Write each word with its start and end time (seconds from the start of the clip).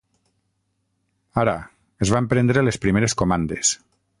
Ara, 1.41 1.55
es 2.07 2.13
van 2.15 2.31
prendre 2.35 2.67
les 2.69 2.83
primeres 2.87 3.17
comandes. 3.23 3.77